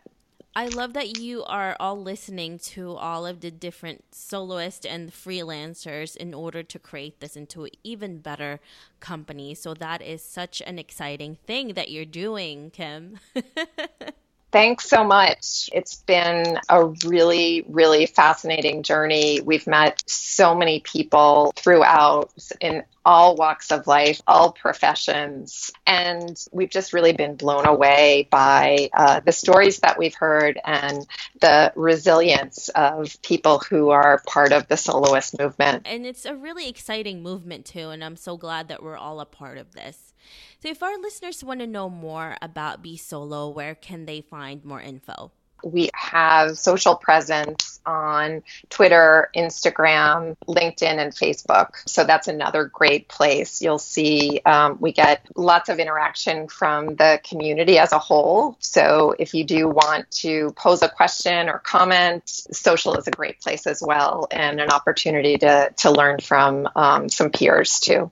I 0.58 0.68
love 0.68 0.94
that 0.94 1.20
you 1.20 1.44
are 1.44 1.76
all 1.82 2.02
listening 2.02 2.60
to 2.60 2.96
all 2.96 3.26
of 3.26 3.42
the 3.42 3.52
different 3.52 4.06
soloists 4.16 4.86
and 4.86 5.12
freelancers 5.12 6.16
in 6.16 6.34
order 6.34 6.64
to 6.64 6.80
create 6.80 7.20
this 7.20 7.36
into 7.36 7.66
an 7.66 7.72
even 7.84 8.20
better 8.20 8.62
company. 9.02 9.54
So 9.54 9.74
that 9.74 10.02
is 10.02 10.24
such 10.24 10.62
an 10.66 10.80
exciting 10.80 11.36
thing 11.46 11.74
that 11.74 11.92
you're 11.92 12.06
doing, 12.06 12.72
Kim. 12.72 13.20
Thanks 14.54 14.88
so 14.88 15.04
much. 15.04 15.70
It's 15.74 15.98
been 15.98 16.58
a 16.70 16.86
really, 17.06 17.66
really 17.68 18.06
fascinating 18.06 18.84
journey. 18.84 19.42
We've 19.42 19.68
met 19.68 20.02
so 20.10 20.56
many 20.56 20.80
people 20.80 21.52
throughout 21.58 22.32
in 22.62 22.84
all 23.06 23.36
walks 23.36 23.72
of 23.72 23.88
life, 23.88 24.22
all 24.28 24.52
professions. 24.52 25.72
And 25.86 26.38
we've 26.52 26.70
just 26.70 26.92
really 26.92 27.14
been 27.14 27.36
blown 27.36 27.66
away 27.66 28.28
by 28.32 28.90
uh, 28.94 29.20
the 29.20 29.32
stories 29.32 29.80
that 29.80 30.00
we've 30.00 30.16
heard 30.16 30.60
and 30.64 31.06
the 31.40 31.72
resilience 31.76 32.70
of 32.70 33.22
people 33.22 33.60
who 33.60 33.92
are 33.92 34.22
part 34.26 34.52
of 34.52 34.68
the 34.68 34.78
soloist 34.78 35.38
movement. 35.40 35.84
And 35.86 36.06
it's 36.06 36.26
a 36.26 36.36
really 36.36 36.68
exciting 36.68 37.22
movement, 37.22 37.66
too. 37.66 37.90
And 37.90 38.04
I'm 38.04 38.18
so 38.18 38.38
glad 38.38 38.68
that 38.70 38.82
we're 38.82 38.98
all 38.98 39.20
a 39.20 39.26
part 39.26 39.58
of 39.58 39.74
this. 39.74 40.14
So, 40.62 40.70
if 40.70 40.82
our 40.82 40.98
listeners 40.98 41.44
want 41.44 41.60
to 41.60 41.68
know 41.68 41.90
more 41.90 42.38
about 42.42 42.84
bSolo, 42.84 43.54
where 43.54 43.76
can 43.76 44.06
they 44.06 44.22
find 44.22 44.66
more 44.66 44.82
info? 44.82 45.32
We 45.64 45.90
have 45.94 46.58
social 46.58 46.96
presence 46.96 47.75
on 47.86 48.44
Twitter, 48.70 49.30
Instagram, 49.36 50.36
LinkedIn, 50.48 50.98
and 50.98 51.14
Facebook. 51.14 51.70
So 51.86 52.04
that's 52.04 52.28
another 52.28 52.66
great 52.66 53.08
place. 53.08 53.62
You'll 53.62 53.80
see 53.80 54.42
um, 54.46 54.78
we 54.80 54.92
get 54.92 55.26
lots 55.36 55.70
of 55.70 55.80
interaction 55.80 56.48
from 56.48 56.96
the 56.96 57.20
community 57.24 57.78
as 57.78 57.92
a 57.92 58.00
whole. 58.00 58.58
So 58.60 59.16
if 59.18 59.34
you 59.34 59.44
do 59.44 59.68
want 59.68 60.10
to 60.22 60.54
pose 60.58 60.82
a 60.82 60.90
question 60.90 61.50
or 61.50 61.60
comment, 61.60 62.24
social 62.28 62.98
is 62.98 63.08
a 63.08 63.12
great 63.12 63.42
place 63.42 63.68
as 63.68 63.82
well 63.82 64.28
and 64.32 64.60
an 64.60 64.70
opportunity 64.70 65.38
to, 65.38 65.74
to 65.78 65.92
learn 65.92 66.20
from 66.20 66.68
um, 66.76 67.10
some 67.10 67.30
peers 67.30 67.80
too. 67.80 68.12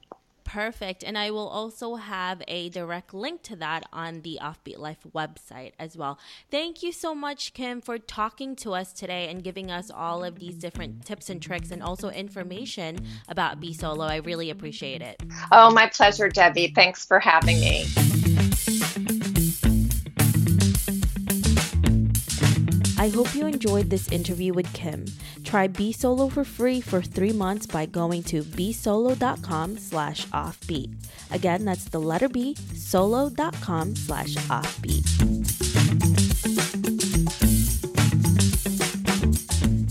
Perfect. 0.54 1.04
And 1.04 1.18
I 1.18 1.32
will 1.32 1.48
also 1.48 1.96
have 1.96 2.44
a 2.48 2.70
direct 2.70 3.12
link 3.12 3.42
to 3.42 3.56
that 3.56 3.86
on 3.92 4.22
the 4.22 4.38
Offbeat 4.40 4.78
Life 4.78 5.00
website 5.12 5.72
as 5.80 5.98
well. 5.98 6.20
Thank 6.52 6.84
you 6.84 6.92
so 6.92 7.16
much, 7.16 7.56
Kim, 7.56 7.82
for 7.82 7.98
talking 7.98 8.56
to 8.58 8.74
us 8.76 8.94
today 8.94 9.30
and 9.30 9.44
giving 9.44 9.72
us 9.72 9.90
all 9.90 10.24
of 10.24 10.38
these 10.38 10.54
different 10.54 11.08
tips 11.08 11.32
and 11.32 11.42
tricks 11.42 11.72
and 11.72 11.82
also 11.82 12.10
information 12.10 13.00
about 13.28 13.60
bSolo. 13.60 14.08
I 14.08 14.18
really 14.18 14.52
appreciate 14.52 15.02
it. 15.02 15.24
Oh, 15.52 15.72
my 15.72 15.88
pleasure, 15.88 16.30
Debbie. 16.30 16.68
Thanks 16.68 17.04
for 17.04 17.20
having 17.20 17.60
me. 17.60 17.86
I 23.04 23.10
hope 23.10 23.36
you 23.36 23.46
enjoyed 23.46 23.90
this 23.90 24.10
interview 24.14 24.54
with 24.54 24.72
Kim. 24.72 25.04
Try 25.44 25.68
bSolo 25.68 26.32
for 26.32 26.46
free 26.46 26.80
for 26.80 27.02
three 27.02 27.34
months 27.34 27.66
by 27.66 27.86
going 27.86 28.24
to 28.24 28.44
bsolo.com 28.44 29.78
slash 29.78 30.26
offbeat. 30.28 30.90
Again, 31.30 31.66
that's 31.66 31.84
the 31.84 32.00
letter 32.00 32.30
B, 32.30 32.56
solo.com 32.74 33.98
slash 33.98 34.36
offbeat. 34.48 35.04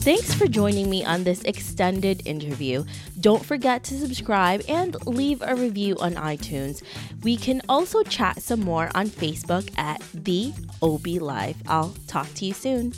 Thanks 0.01 0.33
for 0.33 0.49
joining 0.49 0.89
me 0.89 1.05
on 1.05 1.23
this 1.23 1.43
extended 1.43 2.27
interview. 2.27 2.83
Don't 3.23 3.45
forget 3.45 3.85
to 3.85 3.99
subscribe 4.01 4.63
and 4.69 4.97
leave 5.07 5.43
a 5.43 5.55
review 5.55 5.97
on 6.01 6.15
iTunes. 6.15 6.83
We 7.23 7.37
can 7.37 7.63
also 7.69 8.03
chat 8.03 8.43
some 8.43 8.59
more 8.59 8.91
on 8.97 9.11
Facebook 9.11 9.71
at 9.79 10.03
The 10.13 10.53
OB 10.83 11.07
Live. 11.23 11.57
I'll 11.69 11.95
talk 12.09 12.35
to 12.35 12.45
you 12.45 12.53
soon. 12.53 12.93